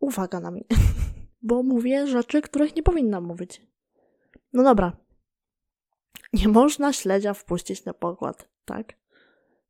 uwaga 0.00 0.40
na 0.40 0.50
mnie, 0.50 0.64
bo 1.42 1.62
mówię 1.62 2.06
rzeczy, 2.06 2.42
których 2.42 2.76
nie 2.76 2.82
powinnam 2.82 3.24
mówić. 3.24 3.62
No 4.52 4.62
dobra. 4.62 4.96
Nie 6.32 6.48
można 6.48 6.92
śledzia 6.92 7.34
wpuścić 7.34 7.84
na 7.84 7.94
pokład, 7.94 8.48
tak? 8.64 8.92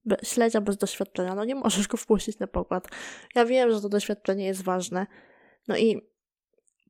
Be 0.05 0.17
śledzia 0.23 0.61
bez 0.61 0.77
doświadczenia, 0.77 1.35
no 1.35 1.45
nie 1.45 1.55
możesz 1.55 1.89
go 1.89 1.97
wpuścić 1.97 2.39
na 2.39 2.47
pokład. 2.47 2.89
Ja 3.35 3.45
wiem, 3.45 3.73
że 3.73 3.81
to 3.81 3.89
doświadczenie 3.89 4.47
jest 4.47 4.63
ważne. 4.63 5.07
No 5.69 5.77
i 5.77 6.09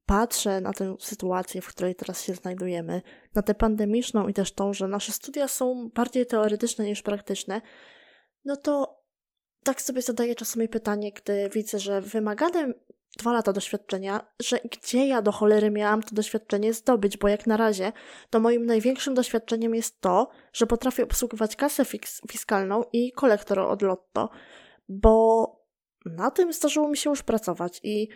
patrzę 0.06 0.60
na 0.60 0.72
tę 0.72 0.96
sytuację, 1.00 1.60
w 1.60 1.68
której 1.68 1.94
teraz 1.94 2.24
się 2.24 2.34
znajdujemy, 2.34 3.02
na 3.34 3.42
tę 3.42 3.54
pandemiczną 3.54 4.28
i 4.28 4.34
też 4.34 4.52
tą, 4.52 4.74
że 4.74 4.88
nasze 4.88 5.12
studia 5.12 5.48
są 5.48 5.90
bardziej 5.94 6.26
teoretyczne 6.26 6.84
niż 6.84 7.02
praktyczne, 7.02 7.60
no 8.44 8.56
to 8.56 8.97
tak 9.68 9.82
sobie 9.82 10.02
zadaję 10.02 10.34
czasami 10.34 10.68
pytanie, 10.68 11.12
gdy 11.12 11.50
widzę, 11.52 11.78
że 11.78 12.00
wymagane 12.00 12.72
dwa 13.18 13.32
lata 13.32 13.52
doświadczenia, 13.52 14.26
że 14.42 14.58
gdzie 14.58 15.06
ja 15.06 15.22
do 15.22 15.32
cholery 15.32 15.70
miałam 15.70 16.02
to 16.02 16.14
doświadczenie 16.14 16.72
zdobyć, 16.72 17.16
bo 17.16 17.28
jak 17.28 17.46
na 17.46 17.56
razie 17.56 17.92
to 18.30 18.40
moim 18.40 18.66
największym 18.66 19.14
doświadczeniem 19.14 19.74
jest 19.74 20.00
to, 20.00 20.30
że 20.52 20.66
potrafię 20.66 21.04
obsługiwać 21.04 21.56
kasę 21.56 21.84
fiskalną 22.30 22.82
i 22.92 23.12
kolektor 23.12 23.58
od 23.58 23.82
lotto, 23.82 24.30
bo 24.88 25.46
na 26.04 26.30
tym 26.30 26.52
zdarzyło 26.52 26.88
mi 26.88 26.96
się 26.96 27.10
już 27.10 27.22
pracować 27.22 27.80
i 27.82 28.08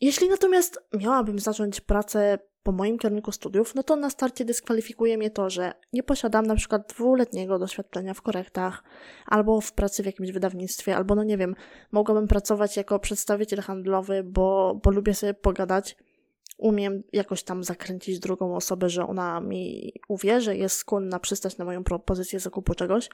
jeśli 0.00 0.28
natomiast 0.28 0.78
miałabym 0.94 1.38
zacząć 1.38 1.80
pracę 1.80 2.38
po 2.62 2.72
moim 2.72 2.98
kierunku 2.98 3.32
studiów, 3.32 3.74
no 3.74 3.82
to 3.82 3.96
na 3.96 4.10
starcie 4.10 4.44
dyskwalifikuje 4.44 5.18
mnie 5.18 5.30
to, 5.30 5.50
że 5.50 5.72
nie 5.92 6.02
posiadam 6.02 6.46
na 6.46 6.54
przykład 6.54 6.88
dwuletniego 6.88 7.58
doświadczenia 7.58 8.14
w 8.14 8.22
korektach, 8.22 8.84
albo 9.26 9.60
w 9.60 9.72
pracy 9.72 10.02
w 10.02 10.06
jakimś 10.06 10.32
wydawnictwie, 10.32 10.96
albo 10.96 11.14
no 11.14 11.24
nie 11.24 11.38
wiem, 11.38 11.54
mogłabym 11.92 12.28
pracować 12.28 12.76
jako 12.76 12.98
przedstawiciel 12.98 13.60
handlowy, 13.60 14.22
bo, 14.24 14.80
bo 14.84 14.90
lubię 14.90 15.14
sobie 15.14 15.34
pogadać. 15.34 15.96
Umiem 16.58 17.02
jakoś 17.12 17.42
tam 17.42 17.64
zakręcić 17.64 18.18
drugą 18.18 18.56
osobę, 18.56 18.88
że 18.88 19.06
ona 19.06 19.40
mi 19.40 19.92
uwierzy, 20.08 20.56
jest 20.56 20.76
skłonna 20.76 21.18
przystać 21.18 21.58
na 21.58 21.64
moją 21.64 21.84
propozycję 21.84 22.40
zakupu 22.40 22.74
czegoś, 22.74 23.08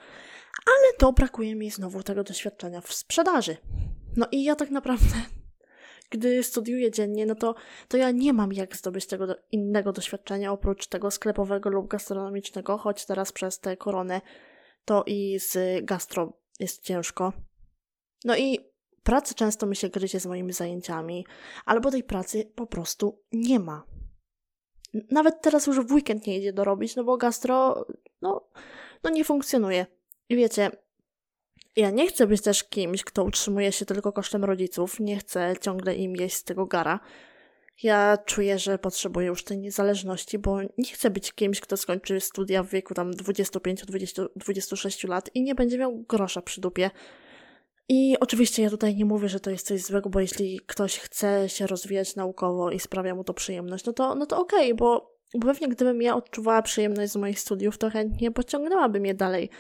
ale 0.67 0.93
to 0.99 1.13
brakuje 1.13 1.55
mi 1.55 1.71
znowu 1.71 2.03
tego 2.03 2.25
doświadczenia 2.25 2.81
w 2.81 2.93
sprzedaży. 2.93 3.57
No 4.17 4.27
i 4.33 4.45
ja 4.45 4.57
tak 4.57 4.71
naprawdę 4.71 5.07
gdy 6.11 6.43
studiuję 6.43 6.91
dziennie, 6.91 7.27
no 7.27 7.35
to, 7.35 7.55
to 7.89 7.97
ja 7.97 8.11
nie 8.11 8.33
mam 8.33 8.53
jak 8.53 8.77
zdobyć 8.77 9.07
tego 9.07 9.27
do, 9.27 9.37
innego 9.53 9.93
doświadczenia 9.93 10.53
oprócz 10.53 10.87
tego 10.87 11.11
sklepowego 11.11 11.71
lub 11.71 11.89
gastronomicznego, 11.89 12.79
choć 12.79 13.07
teraz 13.07 13.33
przez 13.33 13.61
tę 13.61 13.77
koronę 13.77 14.21
to 14.85 15.05
i 15.07 15.39
z 15.41 15.85
gastro 15.85 16.33
jest 16.61 16.83
ciężko. 16.83 17.33
No 18.25 18.37
i 18.37 18.59
pracy 19.03 19.35
często 19.35 19.67
mi 19.67 19.77
się 19.77 19.89
gryzie 19.89 20.21
z 20.21 20.27
moimi 20.27 20.53
zajęciami, 20.53 21.27
albo 21.65 21.91
tej 21.91 22.05
pracy 22.05 22.53
po 22.55 22.67
prostu 22.67 23.23
nie 23.33 23.61
ma. 23.61 23.85
Nawet 25.11 25.43
teraz 25.43 25.67
już 25.67 25.81
w 25.81 25.93
weekend 25.93 26.27
nie 26.27 26.39
idzie 26.39 26.53
dorobić, 26.53 26.97
no 26.97 27.05
bo 27.05 27.17
gastro, 27.17 27.87
no, 28.23 28.49
no 29.03 29.11
nie 29.11 29.25
funkcjonuje. 29.25 29.87
I 30.29 30.37
wiecie, 30.37 30.71
ja 31.79 31.91
nie 31.91 32.07
chcę 32.07 32.27
być 32.27 32.43
też 32.43 32.65
kimś, 32.65 33.05
kto 33.05 33.25
utrzymuje 33.25 33.73
się 33.73 33.85
tylko 33.85 34.13
kosztem 34.13 34.45
rodziców, 34.45 35.01
nie 35.01 35.17
chcę 35.17 35.55
ciągle 35.61 35.95
im 35.95 36.17
jeść 36.17 36.37
z 36.37 36.45
tego 36.45 36.67
gara. 36.67 37.01
Ja 37.83 38.19
czuję, 38.27 38.59
że 38.59 38.79
potrzebuję 38.79 39.27
już 39.27 39.45
tej 39.45 39.59
niezależności, 39.59 40.39
bo 40.39 40.63
nie 40.63 40.93
chcę 40.93 41.11
być 41.11 41.33
kimś, 41.33 41.61
kto 41.61 41.77
skończy 41.77 42.21
studia 42.21 42.63
w 42.63 42.69
wieku 42.69 42.95
tam 42.95 43.11
25-26 43.11 45.09
lat 45.09 45.31
i 45.35 45.43
nie 45.43 45.55
będzie 45.55 45.79
miał 45.79 45.99
grosza 45.99 46.43
przy 46.43 46.61
dupie. 46.61 46.91
I 47.89 48.17
oczywiście 48.21 48.63
ja 48.63 48.71
tutaj 48.71 48.97
nie 48.97 49.05
mówię, 49.05 49.29
że 49.29 49.41
to 49.41 49.51
jest 49.51 49.67
coś 49.67 49.83
złego, 49.83 50.11
bo 50.11 50.21
jeśli 50.21 50.61
ktoś 50.67 50.99
chce 50.99 51.49
się 51.49 51.67
rozwijać 51.67 52.17
naukowo 52.17 52.71
i 52.71 52.81
sprawia 52.81 53.15
mu 53.15 53.25
to 53.25 53.35
przyjemność, 53.35 53.85
no 53.85 53.93
to, 53.93 54.15
no 54.15 54.27
to 54.27 54.39
okej, 54.39 54.73
okay, 54.73 54.75
bo, 54.75 55.18
bo 55.35 55.47
pewnie 55.47 55.69
gdybym 55.69 56.03
ja 56.03 56.17
odczuwała 56.17 56.63
przyjemność 56.63 57.13
z 57.13 57.17
moich 57.17 57.41
studiów, 57.41 57.79
to 57.79 57.91
chętnie 57.91 58.31
pociągnęłabym 58.31 59.07
je 59.07 59.15
dalej. 59.15 59.51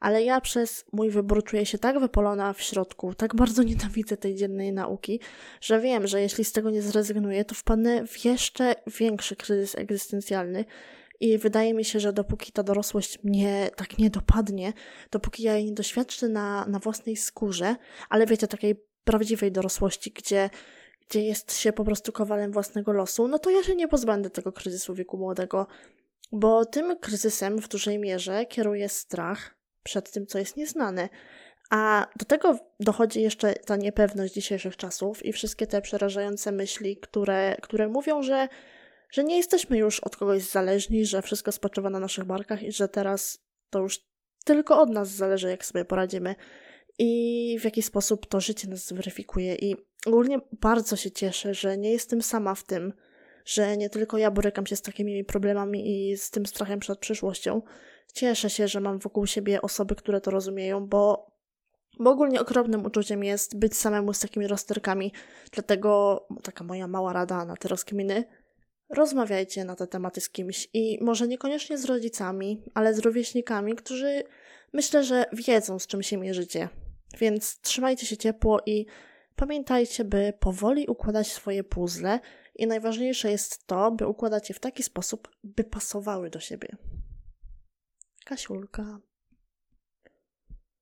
Ale 0.00 0.22
ja 0.22 0.40
przez 0.40 0.84
mój 0.92 1.10
wybór 1.10 1.44
czuję 1.44 1.66
się 1.66 1.78
tak 1.78 2.00
wypolona 2.00 2.52
w 2.52 2.62
środku, 2.62 3.14
tak 3.14 3.36
bardzo 3.36 3.62
nienawidzę 3.70 4.16
tej 4.16 4.34
dziennej 4.34 4.72
nauki, 4.72 5.20
że 5.60 5.80
wiem, 5.80 6.06
że 6.06 6.20
jeśli 6.20 6.44
z 6.44 6.52
tego 6.52 6.70
nie 6.70 6.82
zrezygnuję, 6.82 7.44
to 7.44 7.54
wpadnę 7.54 8.06
w 8.06 8.24
jeszcze 8.24 8.74
większy 8.86 9.36
kryzys 9.36 9.74
egzystencjalny, 9.74 10.64
i 11.20 11.38
wydaje 11.38 11.74
mi 11.74 11.84
się, 11.84 12.00
że 12.00 12.12
dopóki 12.12 12.52
ta 12.52 12.62
dorosłość 12.62 13.24
mnie 13.24 13.70
tak 13.76 13.98
nie 13.98 14.10
dopadnie, 14.10 14.72
dopóki 15.10 15.42
ja 15.42 15.54
jej 15.54 15.64
nie 15.64 15.72
doświadczę 15.72 16.28
na, 16.28 16.66
na 16.66 16.78
własnej 16.78 17.16
skórze, 17.16 17.76
ale 18.08 18.26
wiecie, 18.26 18.48
takiej 18.48 18.74
prawdziwej 19.04 19.52
dorosłości, 19.52 20.10
gdzie, 20.10 20.50
gdzie 21.10 21.22
jest 21.22 21.58
się 21.58 21.72
po 21.72 21.84
prostu 21.84 22.12
kowalem 22.12 22.52
własnego 22.52 22.92
losu, 22.92 23.28
no 23.28 23.38
to 23.38 23.50
ja 23.50 23.62
się 23.62 23.74
nie 23.74 23.88
pozbędę 23.88 24.30
tego 24.30 24.52
kryzysu 24.52 24.94
wieku 24.94 25.18
młodego, 25.18 25.66
bo 26.32 26.64
tym 26.64 26.98
kryzysem 26.98 27.58
w 27.58 27.68
dużej 27.68 27.98
mierze 27.98 28.46
kieruje 28.46 28.88
strach 28.88 29.54
przed 29.82 30.10
tym, 30.10 30.26
co 30.26 30.38
jest 30.38 30.56
nieznane. 30.56 31.08
A 31.70 32.06
do 32.16 32.24
tego 32.24 32.58
dochodzi 32.80 33.22
jeszcze 33.22 33.54
ta 33.54 33.76
niepewność 33.76 34.34
dzisiejszych 34.34 34.76
czasów 34.76 35.26
i 35.26 35.32
wszystkie 35.32 35.66
te 35.66 35.82
przerażające 35.82 36.52
myśli, 36.52 36.96
które, 36.96 37.56
które 37.62 37.88
mówią, 37.88 38.22
że 38.22 38.48
że 39.10 39.24
nie 39.24 39.36
jesteśmy 39.36 39.78
już 39.78 40.00
od 40.00 40.16
kogoś 40.16 40.42
zależni, 40.42 41.06
że 41.06 41.22
wszystko 41.22 41.52
spoczywa 41.52 41.90
na 41.90 42.00
naszych 42.00 42.24
barkach 42.24 42.62
i 42.62 42.72
że 42.72 42.88
teraz 42.88 43.38
to 43.70 43.78
już 43.78 44.00
tylko 44.44 44.80
od 44.80 44.90
nas 44.90 45.08
zależy, 45.08 45.50
jak 45.50 45.64
sobie 45.64 45.84
poradzimy 45.84 46.34
i 46.98 47.56
w 47.60 47.64
jaki 47.64 47.82
sposób 47.82 48.26
to 48.26 48.40
życie 48.40 48.68
nas 48.68 48.86
zweryfikuje. 48.86 49.54
I 49.54 49.76
ogólnie 50.06 50.38
bardzo 50.60 50.96
się 50.96 51.10
cieszę, 51.10 51.54
że 51.54 51.78
nie 51.78 51.92
jestem 51.92 52.22
sama 52.22 52.54
w 52.54 52.64
tym, 52.64 52.92
że 53.44 53.76
nie 53.76 53.90
tylko 53.90 54.18
ja 54.18 54.30
borykam 54.30 54.66
się 54.66 54.76
z 54.76 54.82
takimi 54.82 55.24
problemami 55.24 56.10
i 56.10 56.16
z 56.16 56.30
tym 56.30 56.46
strachem 56.46 56.80
przed 56.80 56.98
przyszłością. 56.98 57.62
Cieszę 58.14 58.50
się, 58.50 58.68
że 58.68 58.80
mam 58.80 58.98
wokół 58.98 59.26
siebie 59.26 59.62
osoby, 59.62 59.94
które 59.94 60.20
to 60.20 60.30
rozumieją, 60.30 60.86
bo, 60.86 61.30
bo 61.98 62.10
ogólnie 62.10 62.40
okropnym 62.40 62.86
uczuciem 62.86 63.24
jest 63.24 63.58
być 63.58 63.76
samemu 63.76 64.12
z 64.12 64.20
takimi 64.20 64.46
rozterkami. 64.46 65.12
Dlatego 65.52 66.20
taka 66.42 66.64
moja 66.64 66.86
mała 66.86 67.12
rada 67.12 67.44
na 67.44 67.56
te 67.56 67.68
rozkminy– 67.68 68.24
Rozmawiajcie 68.90 69.64
na 69.64 69.76
te 69.76 69.86
tematy 69.86 70.20
z 70.20 70.30
kimś 70.30 70.68
i 70.74 70.98
może 71.00 71.28
niekoniecznie 71.28 71.78
z 71.78 71.84
rodzicami, 71.84 72.62
ale 72.74 72.94
z 72.94 72.98
rówieśnikami, 72.98 73.74
którzy 73.74 74.22
myślę, 74.72 75.04
że 75.04 75.24
wiedzą, 75.32 75.78
z 75.78 75.86
czym 75.86 76.02
się 76.02 76.16
mierzycie. 76.16 76.68
Więc 77.18 77.60
trzymajcie 77.60 78.06
się 78.06 78.16
ciepło 78.16 78.60
i 78.66 78.86
pamiętajcie, 79.36 80.04
by 80.04 80.32
powoli 80.40 80.86
układać 80.86 81.32
swoje 81.32 81.64
puzzle 81.64 82.20
i 82.56 82.66
najważniejsze 82.66 83.30
jest 83.30 83.66
to, 83.66 83.90
by 83.90 84.06
układać 84.06 84.48
je 84.48 84.54
w 84.54 84.60
taki 84.60 84.82
sposób, 84.82 85.28
by 85.44 85.64
pasowały 85.64 86.30
do 86.30 86.40
siebie. 86.40 86.68
Kasiulka. 88.24 89.00